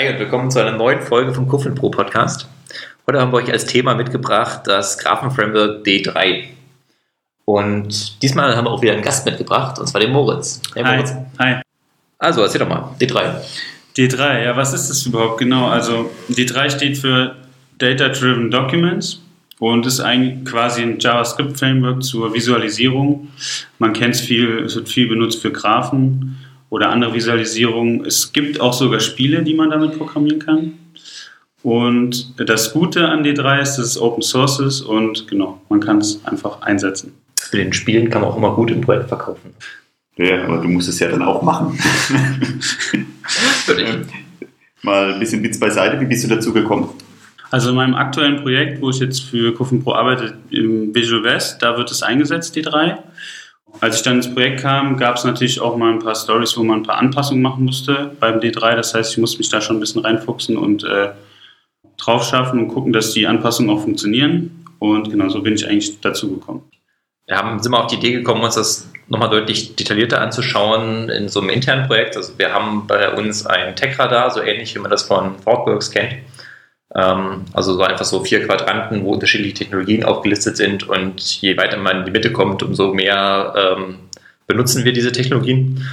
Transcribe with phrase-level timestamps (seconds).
[0.00, 2.48] Hi und willkommen zu einer neuen Folge vom Kuffin Pro Podcast.
[3.06, 6.44] Heute haben wir euch als Thema mitgebracht das Graphenframework D3.
[7.44, 10.62] Und diesmal haben wir auch wieder einen Gast mitgebracht, und zwar den Moritz.
[10.74, 10.96] Hey, Hi.
[10.96, 11.14] Moritz.
[11.38, 11.56] Hi.
[12.16, 13.42] Also, erzähl doch mal, D3.
[13.98, 15.68] D3, ja, was ist das überhaupt genau?
[15.68, 17.36] Also, D3 steht für
[17.76, 19.20] Data Driven Documents
[19.58, 23.28] und ist eigentlich quasi ein JavaScript-Framework zur Visualisierung.
[23.78, 26.39] Man kennt es viel, es wird viel benutzt für Graphen
[26.70, 28.06] oder andere Visualisierungen.
[28.06, 30.72] Es gibt auch sogar Spiele, die man damit programmieren kann.
[31.62, 35.98] Und das Gute an D3 ist, dass es Open Source ist und genau, man kann
[35.98, 37.12] es einfach einsetzen.
[37.36, 39.52] Für den Spielen kann man auch immer gut im Projekt verkaufen.
[40.16, 41.78] Ja, aber du musst es ja dann auch machen.
[44.82, 46.88] Mal ein bisschen Witz beiseite, wie bist du dazu gekommen?
[47.50, 51.62] Also in meinem aktuellen Projekt, wo ich jetzt für Kuffen Pro arbeite, im Visual West,
[51.62, 52.98] da wird es eingesetzt, D3.
[53.78, 56.62] Als ich dann ins Projekt kam, gab es natürlich auch mal ein paar Stories, wo
[56.62, 58.76] man ein paar Anpassungen machen musste beim D3.
[58.76, 61.10] Das heißt, ich musste mich da schon ein bisschen reinfuchsen und äh,
[61.96, 64.64] drauf schaffen und gucken, dass die Anpassungen auch funktionieren.
[64.78, 66.62] Und genau so bin ich eigentlich dazu gekommen.
[67.26, 71.28] Wir haben, sind wir auf die Idee gekommen, uns das nochmal deutlich detaillierter anzuschauen in
[71.28, 72.16] so einem internen Projekt.
[72.16, 76.14] Also wir haben bei uns ein Tech-Radar, so ähnlich wie man das von ThoughtWorks kennt.
[76.94, 81.76] Ähm, also so einfach so vier Quadranten, wo unterschiedliche Technologien aufgelistet sind und je weiter
[81.76, 83.98] man in die Mitte kommt, umso mehr ähm,
[84.46, 85.86] benutzen wir diese Technologien.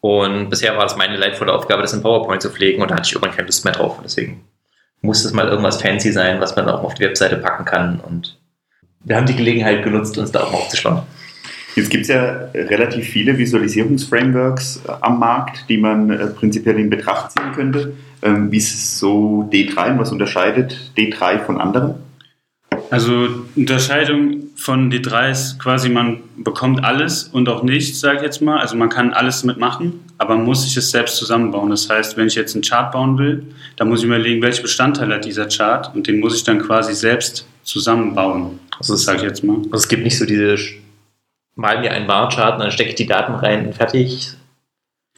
[0.00, 3.06] Und bisher war es meine leidvolle Aufgabe, das in PowerPoint zu pflegen und da hatte
[3.06, 3.98] ich irgendwann keine Lust mehr drauf.
[4.04, 4.44] Deswegen
[5.00, 8.00] muss es mal irgendwas fancy sein, was man auch auf die Webseite packen kann.
[8.00, 8.38] Und
[9.00, 11.02] wir haben die Gelegenheit genutzt, uns da auch mal aufzuschlagen.
[11.74, 16.90] Jetzt gibt es ja relativ viele Visualisierungsframeworks äh, am Markt, die man äh, prinzipiell in
[16.90, 17.94] Betracht ziehen könnte.
[18.22, 21.94] Ähm, wie ist so D3 und was unterscheidet D3 von anderen?
[22.90, 28.40] Also Unterscheidung von D3 ist quasi, man bekommt alles und auch nichts, sage ich jetzt
[28.40, 28.58] mal.
[28.58, 31.70] Also man kann alles mitmachen, aber muss sich es selbst zusammenbauen.
[31.70, 33.44] Das heißt, wenn ich jetzt einen Chart bauen will,
[33.76, 36.60] dann muss ich mir überlegen, welche Bestandteile hat dieser Chart und den muss ich dann
[36.60, 38.58] quasi selbst zusammenbauen.
[38.78, 39.56] Also das sage ich jetzt mal.
[39.56, 40.56] Also es gibt nicht so diese,
[41.58, 44.30] mal mir einen Barchart und dann stecke ich die Daten rein und fertig,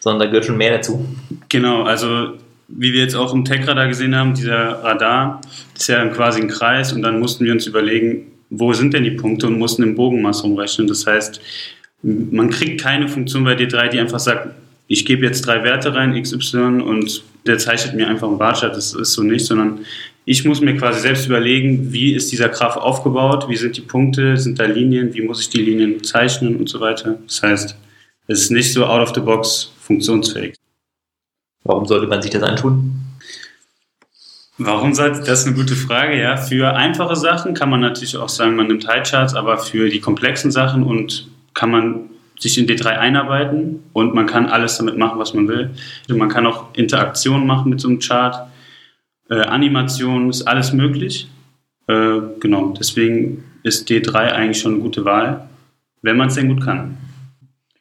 [0.00, 1.06] sondern da gehört schon mehr dazu.
[1.50, 5.42] Genau, also wie wir jetzt auch im Tech-Radar gesehen haben, dieser Radar
[5.76, 9.10] ist ja quasi ein Kreis und dann mussten wir uns überlegen, wo sind denn die
[9.10, 10.88] Punkte und mussten im Bogenmaß umrechnen.
[10.88, 11.40] Das heißt,
[12.02, 14.48] man kriegt keine Funktion bei D3, die einfach sagt,
[14.86, 18.76] ich gebe jetzt drei Werte rein, XY, und der zeichnet mir einfach einen Barchart.
[18.76, 19.80] Das ist so nicht, sondern
[20.24, 24.36] ich muss mir quasi selbst überlegen, wie ist dieser Graph aufgebaut, wie sind die Punkte,
[24.36, 27.18] sind da Linien, wie muss ich die Linien zeichnen und so weiter.
[27.26, 27.76] Das heißt,
[28.26, 30.54] es ist nicht so out of the box funktionsfähig.
[31.64, 33.00] Warum sollte man sich das antun?
[34.58, 36.20] Warum sollte das ist eine gute Frage?
[36.20, 40.00] Ja, für einfache Sachen kann man natürlich auch sagen, man nimmt Highcharts, aber für die
[40.00, 45.18] komplexen Sachen und kann man sich in D3 einarbeiten und man kann alles damit machen,
[45.18, 45.70] was man will.
[46.08, 48.48] Man kann auch Interaktionen machen mit so einem Chart,
[49.28, 51.28] äh, Animationen, ist alles möglich.
[51.86, 55.48] Äh, genau, deswegen ist D3 eigentlich schon eine gute Wahl,
[56.02, 56.96] wenn man es denn gut kann.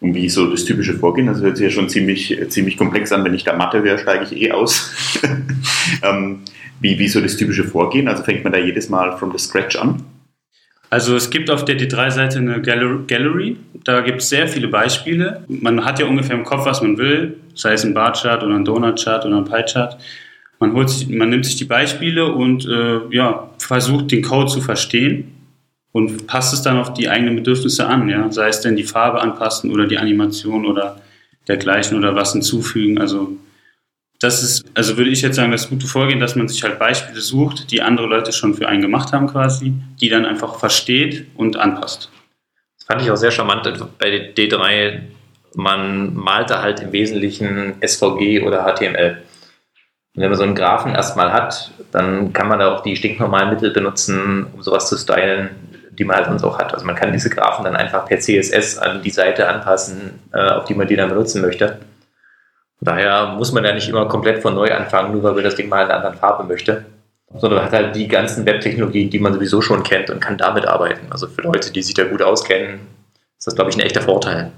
[0.00, 1.26] Und wie so das typische Vorgehen?
[1.26, 3.24] Das hört sich ja schon ziemlich, ziemlich komplex an.
[3.24, 4.92] Wenn ich da Mathe wäre, steige ich eh aus.
[6.02, 6.40] ähm,
[6.80, 8.06] wie, wie so das typische Vorgehen?
[8.06, 10.02] Also fängt man da jedes Mal from the scratch an?
[10.94, 13.56] Also es gibt auf der D3-Seite eine Gallery.
[13.82, 15.42] Da gibt es sehr viele Beispiele.
[15.48, 18.64] Man hat ja ungefähr im Kopf, was man will, sei es ein Bar-Chart oder ein
[18.64, 19.98] Donut-Chart oder ein Pie-Chart.
[20.60, 24.60] Man, holt sich, man nimmt sich die Beispiele und äh, ja, versucht den Code zu
[24.60, 25.32] verstehen
[25.90, 29.20] und passt es dann auf die eigenen Bedürfnisse an, ja, sei es denn die Farbe
[29.20, 31.00] anpassen oder die Animation oder
[31.48, 33.00] dergleichen oder was hinzufügen.
[33.00, 33.36] Also
[34.24, 37.20] das ist, also würde ich jetzt sagen, das gute Vorgehen, dass man sich halt Beispiele
[37.20, 41.56] sucht, die andere Leute schon für einen gemacht haben quasi, die dann einfach versteht und
[41.56, 42.10] anpasst.
[42.78, 43.64] Das fand ich auch sehr charmant
[43.98, 45.00] bei D3.
[45.54, 49.22] Man malte halt im Wesentlichen SVG oder HTML.
[50.14, 53.50] Und wenn man so einen Graphen erstmal hat, dann kann man da auch die stinknormalen
[53.50, 55.50] Mittel benutzen, um sowas zu stylen,
[55.90, 56.72] die man halt sonst auch hat.
[56.72, 60.64] Also man kann diese Graphen dann einfach per CSS an die Seite anpassen, äh, auf
[60.64, 61.78] die man die dann benutzen möchte.
[62.84, 65.68] Daher muss man ja nicht immer komplett von neu anfangen, nur weil man das Ding
[65.68, 66.84] mal in einer anderen Farbe möchte.
[67.36, 70.66] Sondern man hat halt die ganzen Webtechnologien, die man sowieso schon kennt und kann damit
[70.66, 71.06] arbeiten.
[71.10, 72.80] Also für Leute, die sich da gut auskennen,
[73.38, 74.52] ist das, glaube ich, ein echter Vorteil.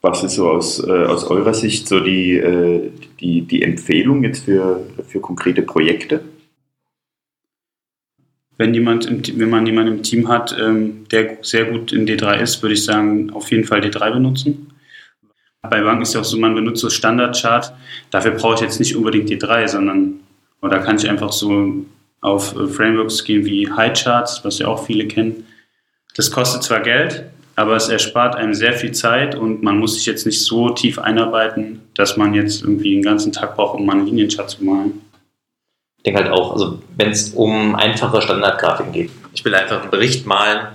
[0.00, 4.44] Was ist so aus, äh, aus eurer Sicht so die, äh, die, die Empfehlung jetzt
[4.44, 6.20] für, für konkrete Projekte?
[8.60, 12.40] wenn jemand, im, wenn man jemanden im Team hat, ähm, der sehr gut in D3
[12.40, 14.74] ist, würde ich sagen, auf jeden Fall D3 benutzen.
[15.62, 17.72] Bei Banken ist ja auch so, man benutzt so Standardchart.
[18.10, 20.20] Dafür brauche ich jetzt nicht unbedingt D3, sondern
[20.62, 21.84] oder kann ich einfach so
[22.20, 25.46] auf äh, Frameworks gehen wie Highcharts, was ja auch viele kennen.
[26.16, 27.24] Das kostet zwar Geld,
[27.56, 30.98] aber es erspart einem sehr viel Zeit und man muss sich jetzt nicht so tief
[30.98, 35.00] einarbeiten, dass man jetzt irgendwie den ganzen Tag braucht, um mal einen Linienchart zu malen.
[35.98, 39.90] Ich denke halt auch, also wenn es um einfache Standardgrafiken geht, ich will einfach einen
[39.90, 40.68] Bericht malen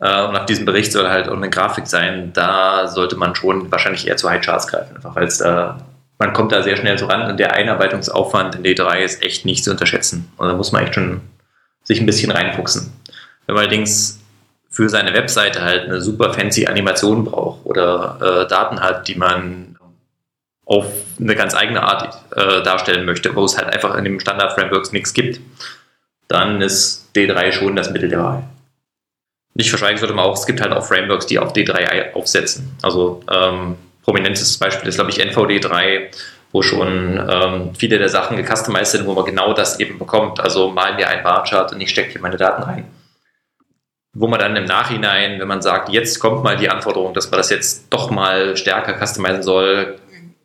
[0.00, 4.06] und auf diesem Bericht soll halt auch eine Grafik sein, da sollte man schon wahrscheinlich
[4.06, 5.78] eher zu Highcharts greifen, einfach weil es da,
[6.18, 9.62] man kommt da sehr schnell so ran und der Einarbeitungsaufwand in D3 ist echt nicht
[9.62, 10.30] zu unterschätzen.
[10.38, 11.20] Und da muss man echt schon
[11.82, 12.92] sich ein bisschen reinfuchsen.
[13.46, 14.20] Wenn man allerdings
[14.70, 19.76] für seine Webseite halt eine super fancy Animation braucht oder äh, Daten hat, die man
[20.64, 20.86] auf
[21.18, 25.12] eine ganz eigene Art äh, darstellen möchte, wo es halt einfach in dem Standard-Frameworks nichts
[25.12, 25.40] gibt,
[26.28, 28.44] dann ist D3 schon das Mittel der Wahl.
[29.54, 32.76] Nicht verschweigen sollte man auch, es gibt halt auch Frameworks, die auf D3 aufsetzen.
[32.82, 36.08] Also ähm, prominentes Beispiel ist, glaube ich, NVD3,
[36.52, 40.40] wo schon ähm, viele der Sachen gecustomized sind, wo man genau das eben bekommt.
[40.40, 42.86] Also mal mir ein Barchart und ich stecke hier meine Daten rein
[44.12, 47.38] wo man dann im Nachhinein, wenn man sagt, jetzt kommt mal die Anforderung, dass man
[47.38, 49.98] das jetzt doch mal stärker customizen soll,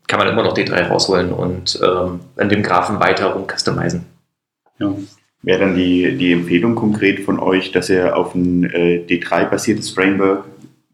[0.07, 4.05] kann man immer noch D3 rausholen und ähm, an dem Graphen weiter rum customizen.
[4.77, 4.93] Ja.
[5.45, 10.45] Wäre dann die, die Empfehlung konkret von euch, dass ihr auf ein äh, D3-basiertes Framework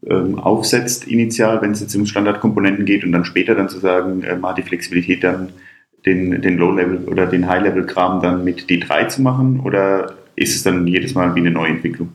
[0.06, 4.22] ähm, aufsetzt, initial, wenn es jetzt um Standardkomponenten geht und dann später dann zu sagen,
[4.22, 5.50] äh, mal die Flexibilität dann
[6.04, 10.86] den, den Low-Level oder den High-Level-Kram dann mit D3 zu machen oder ist es dann
[10.86, 12.12] jedes Mal wie eine Neuentwicklung?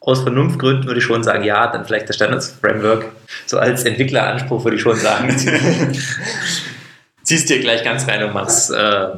[0.00, 3.06] aus Vernunftgründen würde ich schon sagen, ja, dann vielleicht das Standards-Framework.
[3.46, 5.28] So als Entwickleranspruch würde ich schon sagen,
[7.22, 9.08] ziehst dir gleich ganz rein und machst, äh,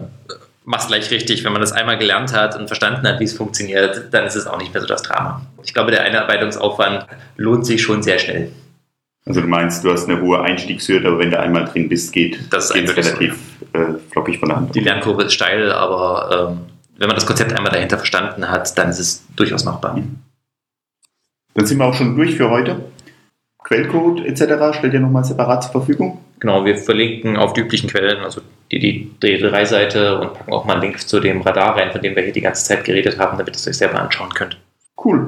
[0.65, 1.45] machst gleich richtig.
[1.45, 4.47] Wenn man das einmal gelernt hat und verstanden hat, wie es funktioniert, dann ist es
[4.47, 5.43] auch nicht mehr so das Drama.
[5.65, 7.07] Ich glaube, der Einarbeitungsaufwand
[7.37, 8.53] lohnt sich schon sehr schnell.
[9.25, 12.41] Also du meinst, du hast eine hohe Einstiegshürde, aber wenn du einmal drin bist, geht
[12.51, 13.39] das geht relativ
[13.73, 13.79] so.
[13.79, 14.75] äh, flockig von der Hand.
[14.75, 16.61] Die Lernkurve ist steil, aber ähm,
[16.99, 19.97] wenn man das Konzept einmal dahinter verstanden hat, dann ist es durchaus machbar.
[19.97, 20.19] Mhm.
[21.55, 22.81] Dann sind wir auch schon durch für heute.
[23.73, 24.77] Quellcode etc.
[24.77, 26.19] stellt ihr nochmal separat zur Verfügung?
[26.41, 30.75] Genau, wir verlinken auf die üblichen Quellen, also die, die D3-Seite und packen auch mal
[30.75, 33.39] einen Link zu dem Radar rein, von dem wir hier die ganze Zeit geredet haben,
[33.39, 34.59] damit ihr es euch selber anschauen könnt.
[35.03, 35.27] Cool.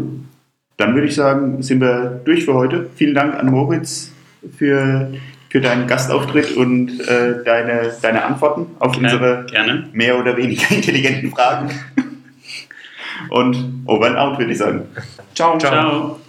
[0.76, 2.90] Dann würde ich sagen, sind wir durch für heute.
[2.96, 4.10] Vielen Dank an Moritz
[4.56, 5.12] für,
[5.48, 9.88] für deinen Gastauftritt und äh, deine, deine Antworten auf gerne, unsere gerne.
[9.92, 11.70] mehr oder weniger intelligenten Fragen.
[13.30, 14.82] Und over and out, würde ich sagen.
[15.34, 15.56] Ciao.
[15.58, 15.72] Ciao.
[15.72, 16.20] Ciao.